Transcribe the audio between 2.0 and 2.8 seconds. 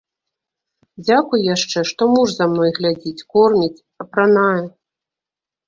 муж за мной